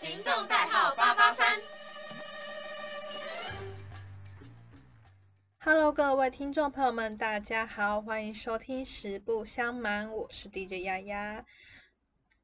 [0.00, 1.60] 行动代号八八三。
[5.58, 11.44] Hello，各位听众朋友们，大家好，欢迎收听《实不相瞒》，我是 DJ 丫丫。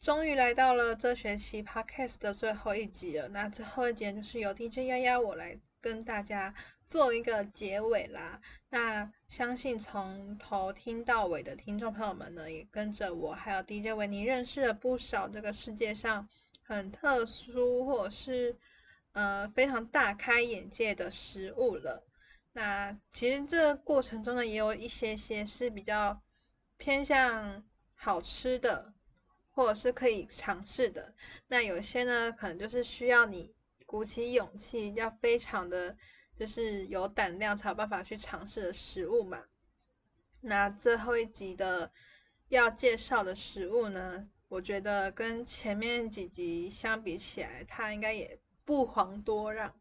[0.03, 6.54] 终于来到了这学期 Podcast 的最后一集了，那最后一集就是由 DJ 丫丫我来跟大家
[6.87, 8.38] 做一个结尾啦。
[8.69, 16.29] 那相信从头听到尾的听众朋友们呢，也跟着我还有 DJ 维尼认识了不少这个世界上
[16.66, 18.56] 很特殊或者是
[19.12, 22.04] 呃非常大开眼界的食物了。
[22.52, 26.22] 那其实这个过程中呢，也有一些些是比较
[26.77, 28.94] 偏向好吃的，
[29.50, 31.14] 或者是可以尝试的。
[31.46, 35.96] 那有些呢，可能就是需要你鼓起勇气，要非常的
[36.36, 39.44] 就是有胆量才有办法去尝试的食物嘛。
[40.41, 41.92] 那最后一集的
[42.48, 49.74] 要介绍的食物呢，我觉得跟前面几集相比起来，它应该也不遑多让，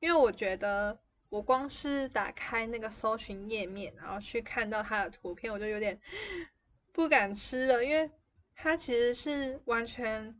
[0.00, 0.98] 因为我觉得。
[1.30, 6.00] 我光是打开那个搜寻页面，然后去看到它的图片，我就有点
[6.90, 8.10] 不敢吃了，因为
[8.54, 10.34] 它其实是完全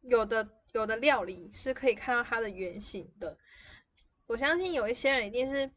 [0.00, 3.38] 有的有的料理是可以看到它的原型的。
[4.26, 5.70] 我相信有一些人一定是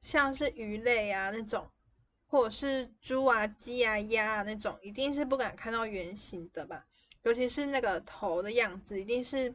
[0.00, 1.70] 像是鱼类啊那种，
[2.36, 6.86] 或者是猪啊、鸡啊、鸭啊那种，一定是不敢看到原形的吧？
[7.22, 9.54] 尤其是那个头的样子，一定是。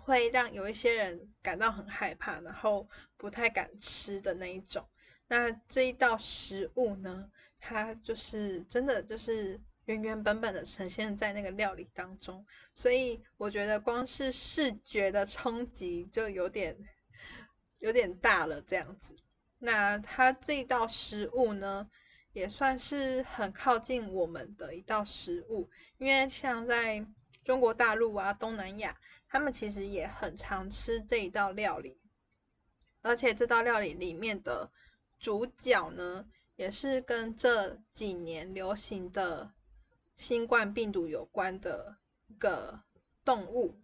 [0.00, 4.88] 会让有一些人感到很害怕，然后不太敢吃的那一种。
[5.26, 16.78] 那这一道食物呢，它就是真的就是原原本本的呈现在那个料理当中，所以我觉得光是视觉的冲击就有点
[17.78, 19.14] 有点大了这样子。
[19.58, 21.90] 那它这一道食物呢，
[22.32, 27.06] 也算是很靠近我们的一道食物，因为像在
[27.44, 28.98] 中国大陆啊、东南亚。
[29.30, 32.00] 他们其实也很常吃这一道料理，
[33.02, 34.72] 而且这道料理里面的
[35.18, 39.52] 主角呢，也是跟这几年流行的
[40.16, 42.80] 新冠病毒有关的一个
[43.22, 43.78] 动物。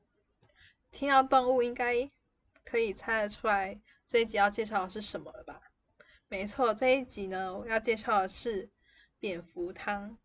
[0.90, 2.10] 听到动物，应该
[2.64, 3.78] 可以猜得出来
[4.14, 5.60] 这一集要介绍的是什么了吧？
[6.28, 8.70] 没错，这一集呢，我要介绍的是
[9.18, 10.16] 蝙蝠汤。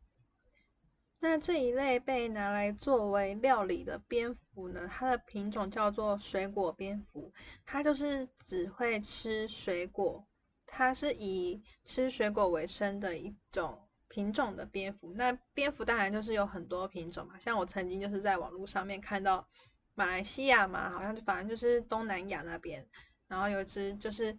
[1.20, 4.88] 那这一类被拿来作为料理的蝙蝠呢？
[4.88, 7.34] 它的品种叫做水果蝙蝠，
[7.66, 10.28] 它就是只会吃水果，
[10.68, 15.12] 它是以吃水果为生的一种品种的蝙蝠。
[15.16, 19.50] 那蝙蝠当然就是有很多品种嘛，像我曾经就是在网络上面看到
[19.96, 22.88] 马来西亚嘛，好像就反正就是东南亚那边，
[23.30, 24.38] 然后有一只就是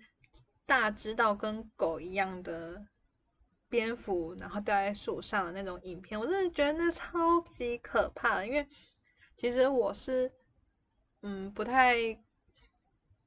[0.66, 2.84] 大只到跟狗一样的。
[3.68, 8.44] 蝙蝠然后掉在树上的那种影片，我真的觉得那超级可怕。
[8.44, 8.66] 因为
[9.36, 10.32] 其实我是
[11.22, 11.96] 嗯不太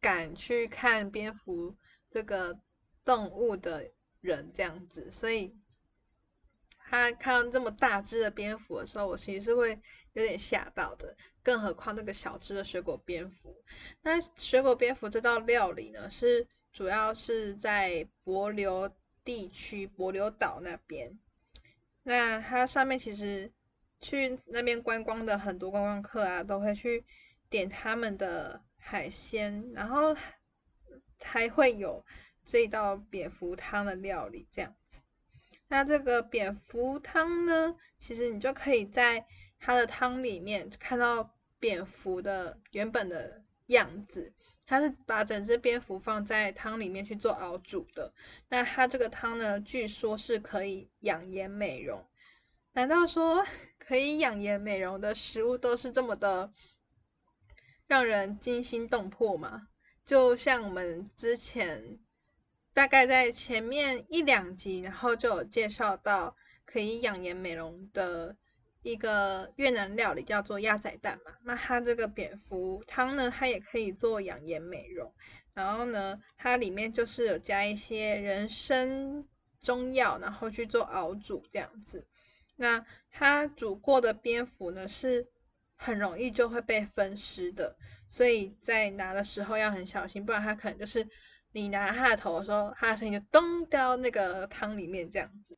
[0.02, 1.74] 敢去看蝙蝠
[2.12, 2.60] 这个
[3.06, 5.56] 动物的人这样子，所以
[6.94, 9.80] 他看到这么大只的蝙蝠的时候，我其实是会
[10.14, 11.18] 有点吓到的。
[11.42, 13.56] 更何况那个小只的水果蝙蝠。
[14.02, 18.92] 那水果蝙蝠这道料理呢，是主要是在柏流。
[19.26, 21.18] 地区帛琉岛那边，
[22.04, 23.50] 那它上面其实
[24.02, 27.06] 去那边观光的很多观光客啊，都会去
[27.50, 30.14] 点他们的海鲜，然后
[31.22, 32.06] 还会有
[32.44, 35.00] 这一道蝙蝠汤的料理这样子。
[35.74, 39.26] 那这个蝙蝠汤呢，其实你就可以在
[39.58, 44.32] 它的汤里面看到蝙蝠的原本的样子。
[44.68, 48.14] 它是把整只蝙蝠放在汤里面去做熬煮的。
[48.50, 52.06] 那它这个汤呢，据说是可以养颜美容。
[52.74, 53.44] 难道说
[53.80, 56.54] 可以养颜美容的食物都是这么的
[57.88, 59.70] 让人惊心动魄吗？
[60.06, 61.98] 就像我们之前
[62.74, 66.36] 大概在前面一两集，然后就有介绍到
[66.66, 68.36] 可以养颜美容的。
[68.86, 75.14] 一个越南料理叫做鸭仔蛋嘛，那它这个蝙蝠汤呢，它也可以做养颜美容。
[75.54, 79.24] 然后呢，它里面就是有加一些人参
[79.62, 82.06] 中药，然后去做熬煮这样子。
[82.58, 85.26] 那它煮过的蝙蝠呢，是
[85.78, 87.78] 很容易就会被分尸的，
[88.10, 91.08] 所以在拿的时候要很小心，不然它可能就是
[91.54, 95.58] 你拿它的头的时候，它的身体就咚掉那个汤里面这样子。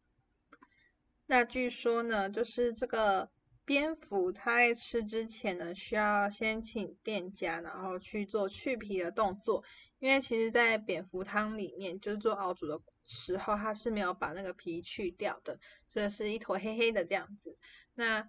[1.25, 3.31] 那据说呢，就是这个
[3.65, 9.63] 蝙蝠，它在吃之前呢，需要先请店家，然后去做去皮的动作。
[10.00, 15.57] 因为其实，在蝙蝠汤里面，就是做熬煮的时候，它是没有把那个皮去掉的，
[15.92, 17.57] 所以是一坨黑黑的这样子。
[17.95, 18.27] 那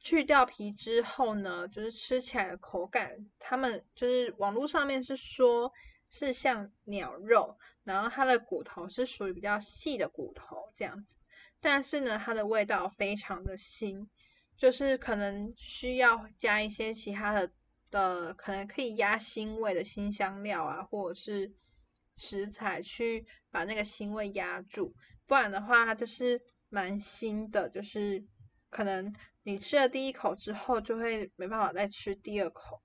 [0.00, 5.72] 去掉皮之后呢，就是吃起来的口感，他们就是网络上面是说
[6.16, 11.16] 是像鸟肉，然后它的骨头是属于比较细的骨头这样子，
[11.60, 14.06] 但是呢，它的味道非常的腥，
[14.56, 17.50] 就是可能需要加一些其他的
[17.90, 21.52] 的，可能可以压腥味的新香料啊，或者是
[22.16, 24.94] 食材去把那个腥味压住，
[25.26, 28.24] 不然的话它就是蛮腥的，就是
[28.70, 29.12] 可能。
[29.46, 32.80] 你吃了第一口之后，就会没办法再吃第二口。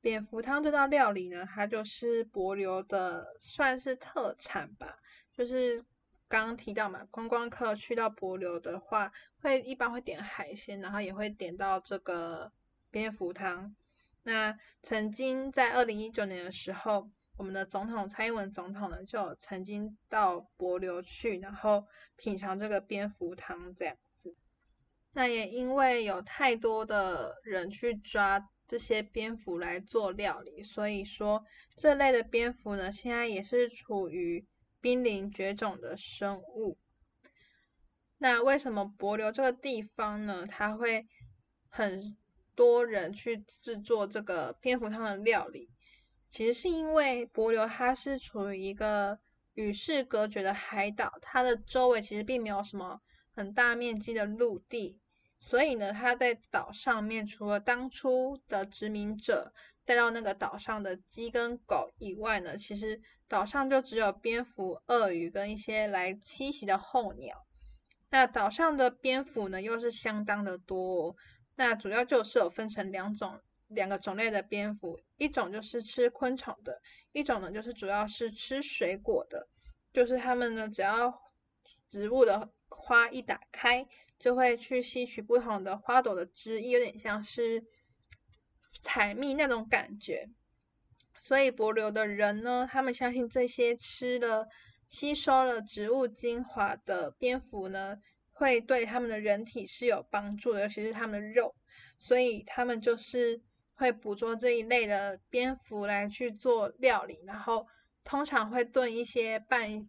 [0.00, 4.98] 蝙蝠汤这道料理呢，它就是柏流的算是特产吧。
[5.32, 5.84] 就是
[6.28, 12.52] 刚刚提到嘛，观光客去到柏流的话，会一般会点海鲜，然后也会点到这个
[12.90, 13.74] 蝙蝠汤。
[14.22, 21.84] 那曾经在二零一九年的时候，我们的总统蔡英文总统呢，就曾经到柏流去，然后
[22.16, 23.96] 品尝这个蝙蝠汤这样。
[25.12, 31.44] 那也因为有太多的人去抓这些蝙蝠来做料理，所以说
[31.76, 34.46] 这类的蝙蝠呢，现在也是处于
[34.80, 36.78] 濒临绝种的生物。
[38.18, 40.46] 那为什么柏流这个地方呢？
[40.46, 41.06] 它会
[41.68, 42.16] 很
[42.54, 45.68] 多人去制作这个蝙蝠汤的料理？
[46.30, 49.18] 其实是因为柏流它是处于一个
[49.54, 53.00] 与世隔绝的海岛，它的周围其实并没有什么
[53.38, 54.98] 很大面积的陆地。
[55.38, 59.54] 所以呢，它在岛上面，除了当初的殖民者
[59.84, 67.46] 带到那个岛上的鸡跟狗以外呢，其实岛上就只有蝙蝠、鳄鱼跟一些来栖息的候鸟。
[68.10, 71.10] 那岛上的蝙蝠呢，又是相当的多。
[71.10, 71.16] 哦
[71.54, 76.80] 那主要就是有分成两种，两个种类的蝙蝠，一种就是吃昆虫的，
[77.12, 79.48] 一种呢就是主要是吃水果的。
[79.92, 81.20] 就是它们呢，只要
[81.90, 83.86] 植物的花一打开。
[84.18, 87.64] 就会去吸取不同的花朵的汁液，有点像是
[88.82, 90.28] 采蜜那种感觉。
[91.22, 94.48] 所以柏流的人呢，他们相信这些吃了、
[94.88, 97.96] 吸收了植物精华的蝙蝠呢，
[98.32, 101.54] 会对他们的人体是有帮助的，尤其是他们的肉。
[102.00, 103.40] 所以他们就是
[103.76, 107.68] 会捕捉这一类的蝙蝠来去做料理，然后
[108.02, 109.88] 通常会炖一些半。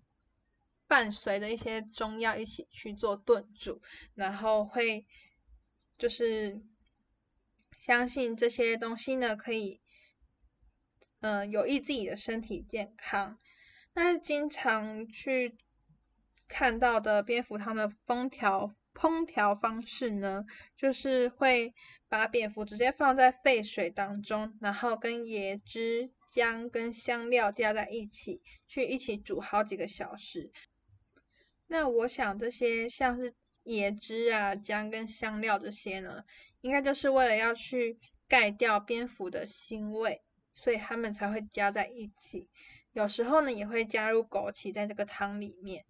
[0.90, 3.80] 伴随着一些中药一起去做炖煮，
[4.16, 5.06] 然后会
[6.00, 6.62] 就是
[7.78, 9.80] 相信这些东西呢，可以
[11.20, 13.38] 嗯有益自己的身体健康。
[13.94, 15.56] 那经常去
[16.48, 20.44] 看到的蝙蝠汤的烹调烹调方式呢，
[20.76, 21.76] 就是会
[22.08, 30.52] 把蝙蝠直接放在沸水当中，然后跟椰汁、姜跟香料加在一起，去一起煮好几个小时。
[31.72, 33.32] 那我想这些像是
[33.66, 36.24] 椰汁啊、姜跟香料这些呢，
[36.62, 40.24] 应该就是为了要去盖掉蝙蝠的腥味，
[40.56, 42.50] 所以他们才会加在一起。
[42.94, 45.86] 有时候呢，也会加入枸杞在这个汤里面。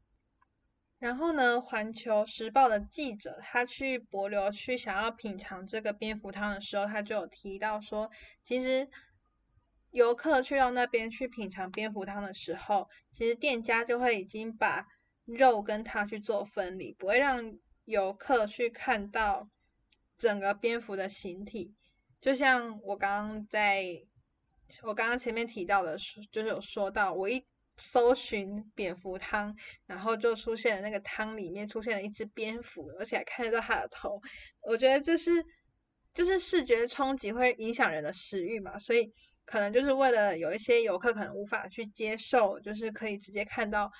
[0.98, 8.12] 然后呢，《环球时报》的记者他去博流去想要品尝这个蝙蝠汤的时候，他就有提到说，
[8.44, 8.90] 其实
[9.92, 14.86] 游客去到那边去品尝蝙蝠汤的时候，其实店家就会已经把
[15.38, 19.48] 肉跟它去做分离，不会让游客去看到
[20.18, 21.76] 整个蝙蝠的形体。
[22.20, 23.86] 就像我刚刚在，
[24.84, 25.98] 我刚刚前面提到的，
[26.32, 27.46] 就是有说到，我一
[27.78, 29.56] 搜寻蝙蝠汤，
[29.86, 34.20] 然后就出现了那个汤里面出现了一只蝙蝠，而且还看得到它的头。
[34.62, 35.46] 我觉得这是
[36.14, 39.14] 就是视觉冲击会影响人的食欲嘛，所以
[39.46, 43.92] 可能就是为了有一些游客可能无法去接受，就是可以直接看到。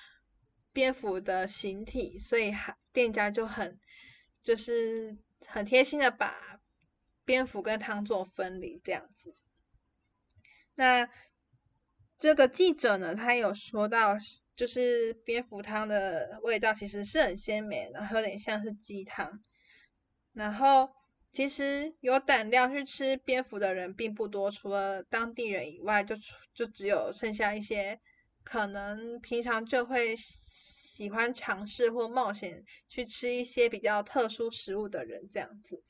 [0.72, 2.52] 蝙蝠的形体，所以
[2.92, 3.78] 店家就很
[4.42, 6.60] 就是很贴心的把
[7.24, 9.34] 蝙蝠跟汤做分离这样子。
[10.74, 11.08] 那
[12.18, 14.16] 这个记者呢，他有说到，
[14.54, 19.42] 就是蝙蝠汤的味道其实是很鲜美，然后有点像是鸡汤。
[20.32, 20.90] 然后
[21.32, 26.14] 其实有胆量去吃蝙蝠的人并不多，除了当地人以外，就
[26.54, 28.00] 就只有剩下一些
[28.44, 30.14] 可能平常就会。
[31.00, 35.82] 喜欢尝试或冒险去吃一些比较特殊食物的人，这样子。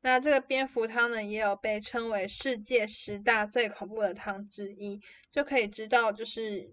[0.00, 5.00] 那这个蝙蝠汤呢，也有被称为世界十大最恐怖的汤之一，
[5.32, 6.72] 就可以知道，就是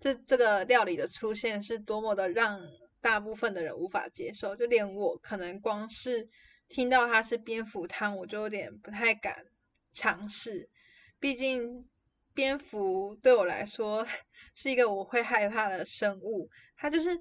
[0.00, 2.58] 这这个料理的出现是多么的让
[3.02, 4.56] 大部分的人无法接受。
[4.56, 6.30] 就连我可能光是
[6.70, 9.44] 听到它是蝙蝠汤，我就有点不太敢
[9.92, 10.70] 尝试，
[11.18, 11.86] 毕竟。
[12.34, 14.06] 蝙蝠对我来说
[14.54, 17.20] 是一个我会害怕的生物，它就是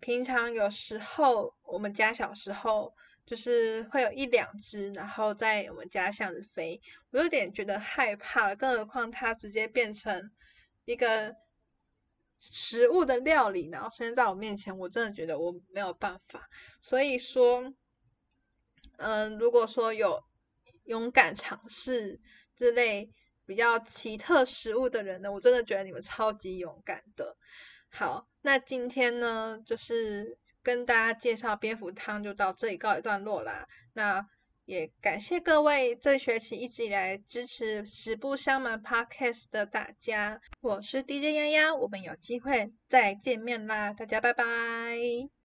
[0.00, 2.92] 平常有时候我们家小时候
[3.26, 8.56] 就是会有一两只，然后在我们家巷子飞，我有点觉得害怕了。
[8.56, 10.30] 更何况它直接变成
[10.86, 11.34] 一个
[12.40, 16.48] 食物的料理，然后出现在我面前，我真的觉得我没有办法。
[16.80, 17.74] 所以说，
[18.96, 20.22] 嗯，如果说有
[20.84, 22.20] 勇敢尝试
[22.56, 23.10] 之类
[23.48, 27.34] 比较奇特食物的人呢，我真的觉得你们超级勇敢的。
[27.88, 33.66] 好，那今天呢，就是跟大家介绍蝙蝠汤就到这里告一段落啦。
[33.94, 34.28] 那
[34.66, 45.30] 也感谢各位这学期一直以来支持十不相瞒 Podcast 的大家，我是 DJ 丫丫，我们有机会再见面啦，大家拜拜。